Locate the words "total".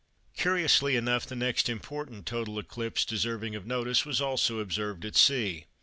2.25-2.57